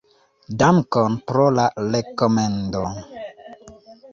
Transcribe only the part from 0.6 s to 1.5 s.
Dankon pro